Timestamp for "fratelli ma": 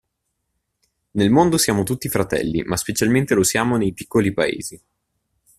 2.09-2.75